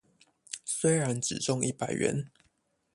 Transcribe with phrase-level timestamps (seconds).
[0.65, 2.31] 雖然只中一百元